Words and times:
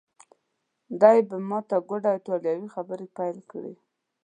دی 1.01 1.17
په 1.29 1.35
ماته 1.49 1.77
ګوډه 1.89 2.09
ایټالوي 2.13 2.67
خبرې 2.75 3.07
پیل 3.17 3.37
کړې. 3.51 3.73